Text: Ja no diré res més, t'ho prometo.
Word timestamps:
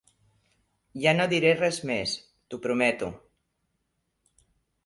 Ja 1.03 1.13
no 1.17 1.27
diré 1.33 1.51
res 1.59 1.77
més, 1.91 2.15
t'ho 2.49 2.61
prometo. 2.65 3.11